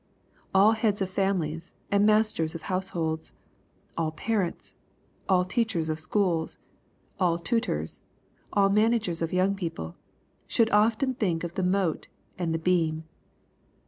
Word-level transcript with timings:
All 0.51 0.71
heads 0.71 0.99
of 1.03 1.11
families 1.11 1.73
and 1.91 2.07
masters 2.07 2.55
of 2.55 2.63
households, 2.63 3.33
all 3.95 4.09
parents, 4.11 4.75
all 5.29 5.45
teacders 5.45 5.89
of 5.91 5.99
schools, 5.99 6.57
all 7.19 7.37
tutors, 7.37 8.01
all 8.51 8.71
managers 8.71 9.21
of 9.21 9.31
young 9.31 9.53
people,— 9.53 9.95
should 10.47 10.71
often 10.71 11.13
think 11.13 11.43
of 11.43 11.53
the 11.53 11.61
"mote" 11.61 12.07
and 12.35 12.51
the 12.51 12.57
"beam.' 12.57 13.03